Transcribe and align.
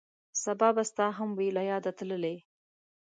سبا 0.43 0.69
به 0.75 0.83
ستا 0.89 1.07
هم 1.17 1.29
وي 1.37 1.49
له 1.57 1.61
یاده 1.71 1.91
تللی 1.97 2.35